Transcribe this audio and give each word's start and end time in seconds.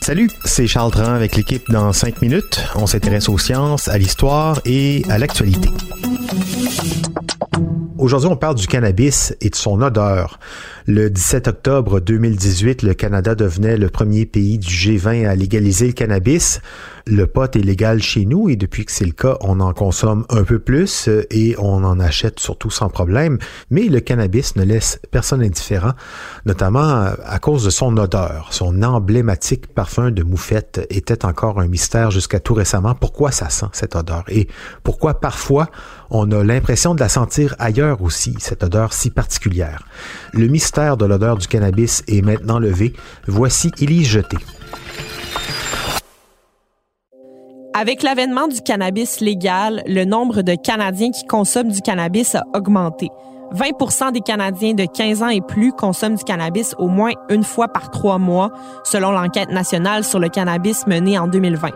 Salut, 0.00 0.30
c'est 0.46 0.66
Charles 0.66 0.90
Tran 0.92 1.12
avec 1.12 1.36
l'équipe 1.36 1.70
dans 1.70 1.92
5 1.92 2.22
minutes. 2.22 2.64
On 2.74 2.86
s'intéresse 2.86 3.28
aux 3.28 3.36
sciences, 3.36 3.86
à 3.88 3.98
l'histoire 3.98 4.62
et 4.64 5.02
à 5.10 5.18
l'actualité. 5.18 5.68
Aujourd'hui, 7.98 8.30
on 8.30 8.36
parle 8.36 8.54
du 8.54 8.66
cannabis 8.66 9.36
et 9.42 9.50
de 9.50 9.54
son 9.54 9.82
odeur. 9.82 10.38
Le 10.90 11.10
17 11.10 11.48
octobre 11.48 12.00
2018, 12.00 12.82
le 12.82 12.94
Canada 12.94 13.34
devenait 13.34 13.76
le 13.76 13.90
premier 13.90 14.24
pays 14.24 14.58
du 14.58 14.70
G20 14.70 15.28
à 15.28 15.34
légaliser 15.34 15.86
le 15.86 15.92
cannabis. 15.92 16.62
Le 17.06 17.26
pot 17.26 17.54
est 17.56 17.60
légal 17.60 18.02
chez 18.02 18.24
nous 18.24 18.48
et 18.48 18.56
depuis 18.56 18.86
que 18.86 18.92
c'est 18.92 19.04
le 19.04 19.12
cas, 19.12 19.36
on 19.42 19.60
en 19.60 19.74
consomme 19.74 20.24
un 20.30 20.44
peu 20.44 20.58
plus 20.58 21.10
et 21.30 21.54
on 21.58 21.84
en 21.84 22.00
achète 22.00 22.40
surtout 22.40 22.70
sans 22.70 22.88
problème. 22.88 23.36
Mais 23.70 23.82
le 23.82 24.00
cannabis 24.00 24.56
ne 24.56 24.62
laisse 24.62 24.98
personne 25.10 25.42
indifférent, 25.42 25.92
notamment 26.46 27.04
à 27.22 27.38
cause 27.38 27.64
de 27.64 27.70
son 27.70 27.94
odeur. 27.98 28.48
Son 28.50 28.82
emblématique 28.82 29.66
parfum 29.66 30.10
de 30.10 30.22
moufette 30.22 30.86
était 30.88 31.26
encore 31.26 31.60
un 31.60 31.66
mystère 31.66 32.10
jusqu'à 32.10 32.40
tout 32.40 32.54
récemment. 32.54 32.94
Pourquoi 32.94 33.30
ça 33.30 33.50
sent 33.50 33.66
cette 33.72 33.94
odeur 33.94 34.24
et 34.28 34.48
pourquoi 34.84 35.20
parfois 35.20 35.68
on 36.10 36.30
a 36.32 36.42
l'impression 36.42 36.94
de 36.94 37.00
la 37.00 37.10
sentir 37.10 37.54
ailleurs 37.58 38.00
aussi, 38.00 38.34
cette 38.38 38.64
odeur 38.64 38.94
si 38.94 39.10
particulière? 39.10 39.86
Le 40.32 40.46
mystère 40.46 40.77
de 40.78 41.04
l'odeur 41.04 41.36
du 41.38 41.48
cannabis 41.48 42.04
est 42.06 42.22
maintenant 42.22 42.60
levé. 42.60 42.92
Voici 43.26 43.72
Élie 43.80 44.04
Jeté. 44.04 44.36
Avec 47.74 48.04
l'avènement 48.04 48.46
du 48.46 48.60
cannabis 48.60 49.20
légal, 49.20 49.82
le 49.86 50.04
nombre 50.04 50.42
de 50.42 50.54
Canadiens 50.54 51.10
qui 51.10 51.26
consomment 51.26 51.72
du 51.72 51.80
cannabis 51.80 52.36
a 52.36 52.44
augmenté. 52.54 53.08
20% 53.54 54.12
des 54.12 54.20
Canadiens 54.20 54.74
de 54.74 54.84
15 54.84 55.22
ans 55.22 55.28
et 55.28 55.40
plus 55.40 55.72
consomment 55.72 56.16
du 56.16 56.24
cannabis 56.24 56.76
au 56.78 56.86
moins 56.86 57.12
une 57.28 57.44
fois 57.44 57.66
par 57.66 57.90
trois 57.90 58.18
mois, 58.18 58.52
selon 58.84 59.10
l'enquête 59.10 59.50
nationale 59.50 60.04
sur 60.04 60.20
le 60.20 60.28
cannabis 60.28 60.86
menée 60.86 61.18
en 61.18 61.26
2020. 61.26 61.70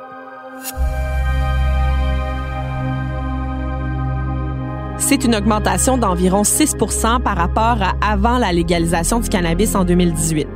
C'est 5.04 5.24
une 5.24 5.34
augmentation 5.34 5.98
d'environ 5.98 6.42
6% 6.42 7.20
par 7.22 7.36
rapport 7.36 7.82
à 7.82 7.92
avant 8.00 8.38
la 8.38 8.52
légalisation 8.52 9.18
du 9.18 9.28
cannabis 9.28 9.74
en 9.74 9.84
2018. 9.84 10.46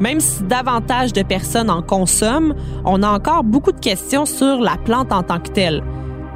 Même 0.00 0.18
si 0.18 0.42
davantage 0.42 1.12
de 1.12 1.22
personnes 1.22 1.70
en 1.70 1.80
consomment, 1.80 2.54
on 2.84 3.04
a 3.04 3.08
encore 3.08 3.44
beaucoup 3.44 3.70
de 3.70 3.78
questions 3.78 4.26
sur 4.26 4.60
la 4.60 4.76
plante 4.76 5.12
en 5.12 5.22
tant 5.22 5.38
que 5.38 5.50
telle. 5.50 5.84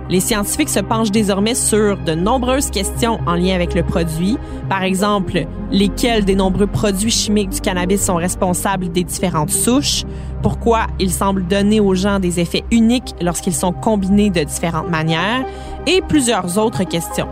Les 0.08 0.20
scientifiques 0.20 0.68
se 0.68 0.80
penchent 0.80 1.10
désormais 1.10 1.54
sur 1.54 1.98
de 1.98 2.12
nombreuses 2.12 2.70
questions 2.70 3.18
en 3.26 3.34
lien 3.34 3.54
avec 3.54 3.74
le 3.74 3.82
produit. 3.82 4.38
Par 4.68 4.82
exemple, 4.82 5.46
lesquels 5.72 6.24
des 6.24 6.34
nombreux 6.36 6.66
produits 6.66 7.10
chimiques 7.10 7.50
du 7.50 7.60
cannabis 7.60 8.02
sont 8.02 8.16
responsables 8.16 8.92
des 8.92 9.02
différentes 9.02 9.50
souches, 9.50 10.04
pourquoi 10.42 10.88
ils 11.00 11.10
semblent 11.10 11.46
donner 11.46 11.80
aux 11.80 11.94
gens 11.94 12.20
des 12.20 12.38
effets 12.38 12.64
uniques 12.70 13.14
lorsqu'ils 13.22 13.54
sont 13.54 13.72
combinés 13.72 14.28
de 14.28 14.44
différentes 14.44 14.90
manières, 14.90 15.46
et 15.86 16.02
plusieurs 16.02 16.58
autres 16.58 16.84
questions. 16.84 17.28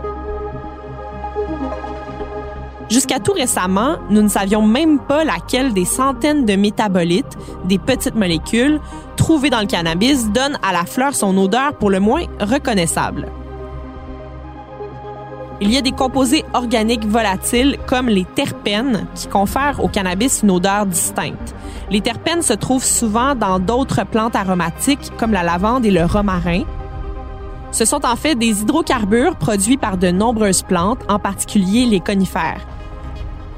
Jusqu'à 2.89 3.19
tout 3.19 3.31
récemment, 3.31 3.95
nous 4.09 4.21
ne 4.21 4.27
savions 4.27 4.61
même 4.61 4.99
pas 4.99 5.23
laquelle 5.23 5.73
des 5.73 5.85
centaines 5.85 6.45
de 6.45 6.55
métabolites, 6.55 7.37
des 7.65 7.79
petites 7.79 8.15
molécules, 8.15 8.79
trouvées 9.15 9.49
dans 9.49 9.61
le 9.61 9.65
cannabis 9.65 10.29
donne 10.29 10.59
à 10.61 10.73
la 10.73 10.85
fleur 10.85 11.15
son 11.15 11.35
odeur 11.37 11.73
pour 11.73 11.89
le 11.89 11.99
moins 11.99 12.25
reconnaissable. 12.39 13.27
Il 15.61 15.71
y 15.71 15.77
a 15.77 15.81
des 15.81 15.91
composés 15.91 16.43
organiques 16.53 17.05
volatiles 17.05 17.77
comme 17.87 18.09
les 18.09 18.25
terpènes 18.25 19.07
qui 19.15 19.27
confèrent 19.27 19.83
au 19.83 19.87
cannabis 19.87 20.41
une 20.43 20.51
odeur 20.51 20.85
distincte. 20.85 21.55
Les 21.89 22.01
terpènes 22.01 22.41
se 22.41 22.53
trouvent 22.53 22.83
souvent 22.83 23.33
dans 23.33 23.59
d'autres 23.59 24.05
plantes 24.05 24.35
aromatiques 24.35 25.11
comme 25.17 25.31
la 25.31 25.43
lavande 25.43 25.85
et 25.85 25.91
le 25.91 26.05
romarin, 26.05 26.63
ce 27.73 27.85
sont 27.85 28.05
en 28.05 28.15
fait 28.15 28.35
des 28.35 28.61
hydrocarbures 28.61 29.35
produits 29.35 29.77
par 29.77 29.97
de 29.97 30.11
nombreuses 30.11 30.61
plantes, 30.61 30.99
en 31.09 31.19
particulier 31.19 31.85
les 31.85 31.99
conifères. 31.99 32.61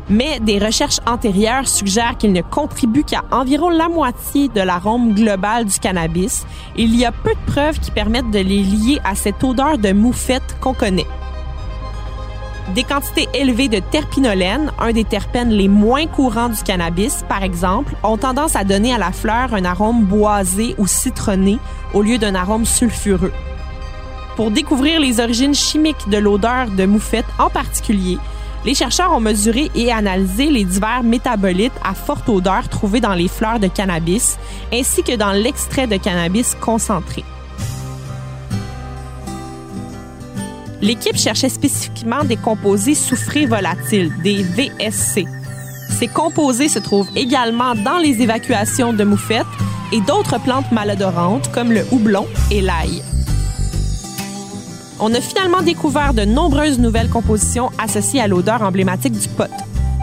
Mais 0.09 0.39
des 0.39 0.57
recherches 0.57 0.99
antérieures 1.05 1.67
suggèrent 1.67 2.17
qu'ils 2.17 2.31
ne 2.31 2.41
contribuent 2.41 3.03
qu'à 3.03 3.23
environ 3.31 3.69
la 3.69 3.89
moitié 3.89 4.47
de 4.47 4.61
l'arôme 4.61 5.13
global 5.13 5.65
du 5.65 5.79
cannabis. 5.79 6.45
il 6.77 6.95
y 6.95 7.05
a 7.05 7.11
peu 7.11 7.31
de 7.31 7.51
preuves 7.51 7.79
qui 7.79 7.91
permettent 7.91 8.31
de 8.31 8.39
les 8.39 8.63
lier 8.63 8.99
à 9.03 9.15
cette 9.15 9.43
odeur 9.43 9.77
de 9.77 9.91
moufette 9.91 10.57
qu'on 10.61 10.73
connaît. 10.73 11.07
Des 12.73 12.83
quantités 12.83 13.27
élevées 13.33 13.67
de 13.67 13.79
terpinolène, 13.79 14.71
un 14.79 14.91
des 14.91 15.03
terpènes 15.03 15.51
les 15.51 15.67
moins 15.67 16.07
courants 16.07 16.49
du 16.49 16.61
cannabis, 16.63 17.23
par 17.27 17.43
exemple, 17.43 17.95
ont 18.01 18.17
tendance 18.17 18.55
à 18.55 18.63
donner 18.63 18.93
à 18.93 18.97
la 18.97 19.11
fleur 19.11 19.53
un 19.53 19.65
arôme 19.65 20.03
boisé 20.05 20.73
ou 20.77 20.87
citronné 20.87 21.59
au 21.93 22.01
lieu 22.01 22.17
d'un 22.17 22.33
arôme 22.33 22.65
sulfureux. 22.65 23.33
Pour 24.35 24.51
découvrir 24.51 24.99
les 24.99 25.21
origines 25.21 25.55
chimiques 25.55 26.09
de 26.09 26.17
l'odeur 26.17 26.69
de 26.69 26.85
moufette 26.85 27.25
en 27.39 27.49
particulier, 27.49 28.17
les 28.65 28.73
chercheurs 28.73 29.13
ont 29.13 29.21
mesuré 29.21 29.71
et 29.75 29.91
analysé 29.91 30.47
les 30.47 30.65
divers 30.65 31.03
métabolites 31.03 31.71
à 31.83 31.93
forte 31.93 32.27
odeur 32.27 32.67
trouvés 32.67 32.99
dans 32.99 33.13
les 33.13 33.29
fleurs 33.29 33.59
de 33.59 33.67
cannabis 33.67 34.37
ainsi 34.73 35.03
que 35.03 35.15
dans 35.15 35.31
l'extrait 35.31 35.87
de 35.87 35.95
cannabis 35.95 36.55
concentré. 36.59 37.23
L'équipe 40.81 41.15
cherchait 41.15 41.49
spécifiquement 41.49 42.25
des 42.25 42.35
composés 42.35 42.95
soufrés 42.95 43.45
volatiles, 43.45 44.11
des 44.21 44.43
VSC. 44.43 45.25
Ces 45.97 46.07
composés 46.07 46.67
se 46.67 46.79
trouvent 46.79 47.09
également 47.15 47.73
dans 47.73 47.99
les 47.99 48.21
évacuations 48.21 48.91
de 48.91 49.05
moufette 49.05 49.45
et 49.93 50.01
d'autres 50.01 50.39
plantes 50.41 50.71
malodorantes 50.73 51.49
comme 51.53 51.71
le 51.71 51.85
houblon 51.91 52.27
et 52.51 52.61
l'ail 52.61 53.01
on 54.99 55.13
a 55.13 55.21
finalement 55.21 55.61
découvert 55.61 56.13
de 56.13 56.23
nombreuses 56.23 56.79
nouvelles 56.79 57.09
compositions 57.09 57.71
associées 57.77 58.21
à 58.21 58.27
l'odeur 58.27 58.61
emblématique 58.61 59.17
du 59.17 59.27
pot. 59.27 59.51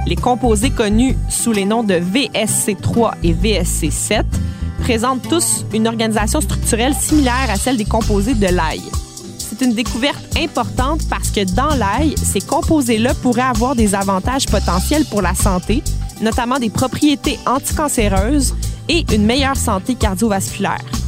Les 0.07 0.17
composés 0.17 0.71
connus 0.71 1.17
sous 1.29 1.53
les 1.53 1.65
noms 1.65 1.85
de 1.85 1.95
VSC3 1.95 3.13
et 3.23 3.33
VSC7 3.33 4.25
présentent 4.81 5.29
tous 5.29 5.65
une 5.73 5.87
organisation 5.87 6.41
structurelle 6.41 6.95
similaire 6.95 7.49
à 7.49 7.57
celle 7.57 7.77
des 7.77 7.85
composés 7.85 8.35
de 8.35 8.49
l'ail. 8.49 8.83
C'est 9.39 9.65
une 9.65 9.75
découverte 9.75 10.37
importante 10.37 11.03
parce 11.09 11.31
que 11.31 11.45
dans 11.55 11.75
l'ail, 11.75 12.15
ces 12.17 12.41
composés-là 12.41 13.15
pourraient 13.15 13.43
avoir 13.43 13.77
des 13.77 13.95
avantages 13.95 14.47
potentiels 14.47 15.05
pour 15.05 15.23
la 15.23 15.35
santé, 15.35 15.83
notamment 16.21 16.59
des 16.59 16.71
propriétés 16.71 17.39
anticancéreuses 17.47 18.55
et 18.89 19.05
une 19.15 19.25
meilleure 19.25 19.57
santé 19.57 19.95
cardiovasculaire. 19.95 21.02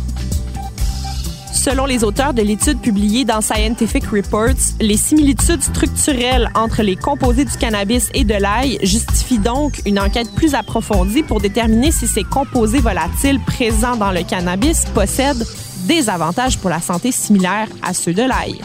Selon 1.64 1.86
les 1.86 2.04
auteurs 2.04 2.34
de 2.34 2.42
l'étude 2.42 2.78
publiée 2.78 3.24
dans 3.24 3.40
Scientific 3.40 4.04
Reports, 4.08 4.74
les 4.82 4.98
similitudes 4.98 5.62
structurelles 5.62 6.50
entre 6.54 6.82
les 6.82 6.94
composés 6.94 7.46
du 7.46 7.56
cannabis 7.56 8.10
et 8.12 8.24
de 8.24 8.34
l'ail 8.34 8.76
justifient 8.82 9.38
donc 9.38 9.80
une 9.86 9.98
enquête 9.98 10.30
plus 10.34 10.54
approfondie 10.54 11.22
pour 11.22 11.40
déterminer 11.40 11.90
si 11.90 12.06
ces 12.06 12.22
composés 12.22 12.80
volatiles 12.80 13.40
présents 13.40 13.96
dans 13.96 14.10
le 14.10 14.24
cannabis 14.24 14.84
possèdent 14.92 15.46
des 15.86 16.10
avantages 16.10 16.58
pour 16.58 16.68
la 16.68 16.82
santé 16.82 17.10
similaires 17.12 17.68
à 17.80 17.94
ceux 17.94 18.12
de 18.12 18.24
l'ail. 18.24 18.60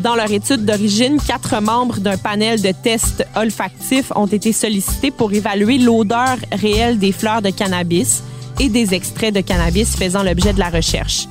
Dans 0.00 0.16
leur 0.16 0.32
étude 0.32 0.64
d'origine, 0.64 1.18
quatre 1.24 1.62
membres 1.62 2.00
d'un 2.00 2.16
panel 2.16 2.60
de 2.60 2.72
tests 2.72 3.24
olfactifs 3.36 4.10
ont 4.16 4.26
été 4.26 4.52
sollicités 4.52 5.12
pour 5.12 5.32
évaluer 5.32 5.78
l'odeur 5.78 6.38
réelle 6.50 6.98
des 6.98 7.12
fleurs 7.12 7.40
de 7.40 7.50
cannabis 7.50 8.24
et 8.58 8.68
des 8.68 8.94
extraits 8.94 9.34
de 9.34 9.40
cannabis 9.40 9.96
faisant 9.96 10.22
l'objet 10.22 10.52
de 10.52 10.58
la 10.58 10.70
recherche. 10.70 11.26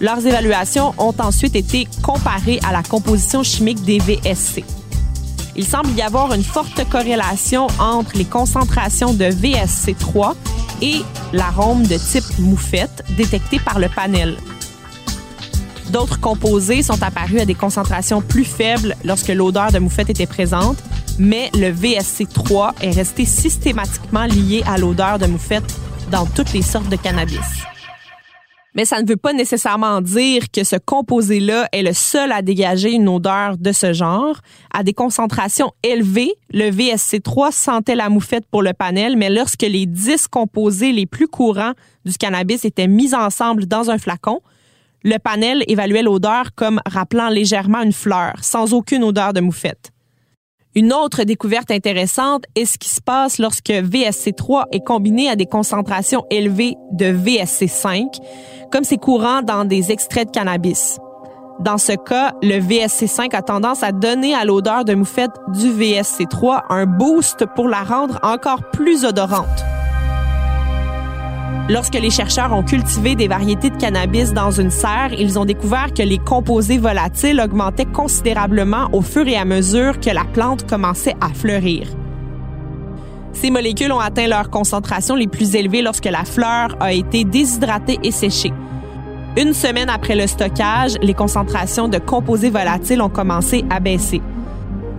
Leurs 0.00 0.26
évaluations 0.26 0.94
ont 0.98 1.14
ensuite 1.18 1.56
été 1.56 1.88
comparées 2.02 2.60
à 2.66 2.72
la 2.72 2.82
composition 2.82 3.42
chimique 3.42 3.82
des 3.82 3.98
VSC. 3.98 4.64
Il 5.56 5.64
semble 5.64 5.90
y 5.96 6.02
avoir 6.02 6.34
une 6.34 6.44
forte 6.44 6.86
corrélation 6.90 7.66
entre 7.78 8.16
les 8.16 8.26
concentrations 8.26 9.14
de 9.14 9.24
VSC3 9.24 10.34
et 10.82 11.00
l'arôme 11.32 11.86
de 11.86 11.96
type 11.96 12.38
moufette 12.38 13.04
détecté 13.16 13.58
par 13.58 13.78
le 13.78 13.88
panel. 13.88 14.36
D'autres 15.90 16.20
composés 16.20 16.82
sont 16.82 17.02
apparus 17.02 17.40
à 17.40 17.44
des 17.46 17.54
concentrations 17.54 18.20
plus 18.20 18.44
faibles 18.44 18.96
lorsque 19.04 19.28
l'odeur 19.28 19.72
de 19.72 19.78
moufette 19.78 20.10
était 20.10 20.26
présente, 20.26 20.76
mais 21.18 21.50
le 21.54 21.72
VSC3 21.72 22.72
est 22.82 22.90
resté 22.90 23.24
systématiquement 23.24 24.26
lié 24.26 24.62
à 24.66 24.76
l'odeur 24.76 25.18
de 25.18 25.26
moufette 25.26 25.74
dans 26.10 26.26
toutes 26.26 26.52
les 26.52 26.62
sortes 26.62 26.88
de 26.88 26.96
cannabis. 26.96 27.66
Mais 28.76 28.84
ça 28.84 29.00
ne 29.00 29.08
veut 29.08 29.16
pas 29.16 29.32
nécessairement 29.32 30.02
dire 30.02 30.50
que 30.52 30.62
ce 30.62 30.76
composé-là 30.76 31.66
est 31.72 31.82
le 31.82 31.94
seul 31.94 32.30
à 32.30 32.42
dégager 32.42 32.92
une 32.92 33.08
odeur 33.08 33.56
de 33.56 33.72
ce 33.72 33.94
genre. 33.94 34.36
À 34.70 34.82
des 34.82 34.92
concentrations 34.92 35.72
élevées, 35.82 36.34
le 36.52 36.70
VSC3 36.70 37.52
sentait 37.52 37.94
la 37.94 38.10
moufette 38.10 38.44
pour 38.50 38.62
le 38.62 38.74
panel, 38.74 39.16
mais 39.16 39.30
lorsque 39.30 39.62
les 39.62 39.86
10 39.86 40.28
composés 40.28 40.92
les 40.92 41.06
plus 41.06 41.26
courants 41.26 41.72
du 42.04 42.12
cannabis 42.18 42.66
étaient 42.66 42.86
mis 42.86 43.14
ensemble 43.14 43.64
dans 43.64 43.90
un 43.90 43.96
flacon, 43.96 44.42
le 45.04 45.16
panel 45.18 45.64
évaluait 45.68 46.02
l'odeur 46.02 46.54
comme 46.54 46.80
rappelant 46.84 47.30
légèrement 47.30 47.80
une 47.80 47.94
fleur, 47.94 48.34
sans 48.42 48.74
aucune 48.74 49.04
odeur 49.04 49.32
de 49.32 49.40
moufette. 49.40 49.90
Une 50.76 50.92
autre 50.92 51.24
découverte 51.24 51.70
intéressante 51.70 52.44
est 52.54 52.66
ce 52.66 52.76
qui 52.76 52.90
se 52.90 53.00
passe 53.00 53.38
lorsque 53.38 53.70
VSC3 53.70 54.64
est 54.72 54.84
combiné 54.84 55.30
à 55.30 55.34
des 55.34 55.46
concentrations 55.46 56.26
élevées 56.30 56.74
de 56.92 57.06
VSC5, 57.06 58.04
comme 58.70 58.84
c'est 58.84 58.98
courant 58.98 59.40
dans 59.40 59.64
des 59.64 59.90
extraits 59.90 60.26
de 60.26 60.32
cannabis. 60.32 60.98
Dans 61.60 61.78
ce 61.78 61.92
cas, 61.92 62.34
le 62.42 62.60
VSC5 62.60 63.34
a 63.34 63.40
tendance 63.40 63.82
à 63.82 63.92
donner 63.92 64.34
à 64.34 64.44
l'odeur 64.44 64.84
de 64.84 64.94
moufette 64.94 65.30
du 65.54 65.70
VSC3 65.70 66.64
un 66.68 66.84
boost 66.84 67.46
pour 67.54 67.68
la 67.68 67.82
rendre 67.82 68.20
encore 68.22 68.70
plus 68.70 69.06
odorante. 69.06 69.65
Lorsque 71.68 71.94
les 71.94 72.10
chercheurs 72.10 72.52
ont 72.52 72.62
cultivé 72.62 73.16
des 73.16 73.26
variétés 73.26 73.70
de 73.70 73.76
cannabis 73.76 74.32
dans 74.32 74.52
une 74.52 74.70
serre, 74.70 75.12
ils 75.18 75.36
ont 75.36 75.44
découvert 75.44 75.92
que 75.92 76.02
les 76.02 76.18
composés 76.18 76.78
volatiles 76.78 77.40
augmentaient 77.40 77.86
considérablement 77.86 78.88
au 78.92 79.02
fur 79.02 79.26
et 79.26 79.36
à 79.36 79.44
mesure 79.44 79.98
que 79.98 80.10
la 80.10 80.24
plante 80.24 80.68
commençait 80.68 81.16
à 81.20 81.30
fleurir. 81.30 81.88
Ces 83.32 83.50
molécules 83.50 83.90
ont 83.90 83.98
atteint 83.98 84.28
leurs 84.28 84.48
concentrations 84.48 85.16
les 85.16 85.26
plus 85.26 85.56
élevées 85.56 85.82
lorsque 85.82 86.04
la 86.04 86.24
fleur 86.24 86.76
a 86.78 86.92
été 86.92 87.24
déshydratée 87.24 87.98
et 88.04 88.12
séchée. 88.12 88.52
Une 89.36 89.52
semaine 89.52 89.90
après 89.90 90.14
le 90.14 90.28
stockage, 90.28 90.94
les 91.02 91.14
concentrations 91.14 91.88
de 91.88 91.98
composés 91.98 92.48
volatiles 92.48 93.02
ont 93.02 93.10
commencé 93.10 93.64
à 93.70 93.80
baisser. 93.80 94.22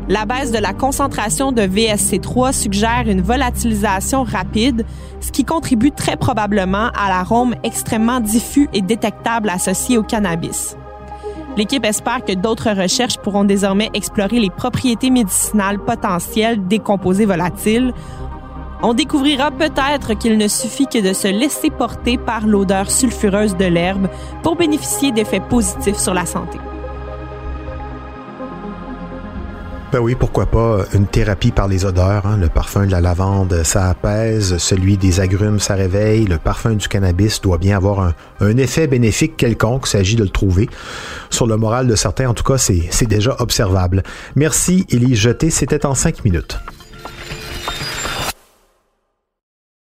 La 0.10 0.26
baisse 0.26 0.52
de 0.52 0.58
la 0.58 0.72
concentration 0.72 1.52
de 1.52 1.64
VSC3 1.64 2.54
suggère 2.54 3.04
une 3.08 3.22
volatilisation 3.22 4.24
rapide, 4.24 4.86
ce 5.20 5.34
qui 5.34 5.44
contribue 5.44 5.92
très 5.92 6.16
probablement 6.16 6.92
à 6.98 7.10
l'arôme 7.10 7.56
extrêmement 7.66 8.22
diffus 8.22 8.70
et 8.74 8.82
détectable 8.82 9.50
associé 9.50 9.98
au 9.98 10.04
cannabis. 10.04 10.78
L'équipe 11.58 11.84
espère 11.84 12.24
que 12.24 12.32
d'autres 12.32 12.70
recherches 12.70 13.18
pourront 13.18 13.44
désormais 13.44 13.90
explorer 13.94 14.40
les 14.40 14.50
propriétés 14.50 15.10
médicinales 15.10 15.80
potentielles 15.80 16.66
des 16.68 16.80
composés 16.80 17.26
volatiles. 17.26 17.94
On 18.82 18.94
découvrira 18.94 19.52
peut-être 19.52 20.14
qu'il 20.14 20.38
ne 20.38 20.48
suffit 20.48 20.88
que 20.88 21.06
de 21.06 21.12
se 21.12 21.28
laisser 21.28 21.70
porter 21.70 22.18
par 22.18 22.48
l'odeur 22.48 22.92
sulfureuse 22.92 23.58
de 23.58 23.66
l'herbe 23.66 24.08
pour 24.42 24.56
bénéficier 24.56 25.12
d'effets 25.12 25.42
positifs 25.42 25.98
sur 25.98 26.14
la 26.14 26.26
santé. 26.26 26.60
Ben 29.90 30.00
oui, 30.00 30.16
pourquoi 30.16 30.48
pas 30.48 30.84
une 30.94 31.08
thérapie 31.08 31.52
par 31.52 31.70
les 31.70 31.86
odeurs. 31.86 32.26
Hein? 32.26 32.36
Le 32.38 32.50
parfum 32.50 32.86
de 32.86 32.92
la 32.92 33.00
lavande, 33.00 33.64
ça 33.64 33.90
apaise. 33.90 34.58
Celui 34.58 34.98
des 34.98 35.22
agrumes, 35.22 35.62
ça 35.62 35.76
réveille. 35.76 36.26
Le 36.26 36.38
parfum 36.38 36.74
du 36.74 36.90
cannabis 36.90 37.40
doit 37.40 37.58
bien 37.58 37.78
avoir 37.78 38.14
un, 38.42 38.58
effet 38.58 38.88
bénéfique 38.88 39.38
quelconque. 39.38 39.88
Il 39.88 39.92
s'agit 39.92 40.18
de 40.18 40.24
le 40.24 40.30
trouver. 40.30 40.68
Sur 41.30 41.48
le 41.48 41.56
moral 41.56 41.88
de 41.88 41.96
certains, 41.96 42.28
en 42.28 42.34
tout 42.34 42.44
cas, 42.44 42.58
c'est 42.58 43.08
déjà 43.08 43.38
observable. 43.40 44.04
Merci, 44.36 44.86
Élie 44.90 45.16
Jeté. 45.16 45.50
C'était 45.50 45.86
en 45.86 45.96
cinq 45.96 46.26
minutes. 46.26 46.60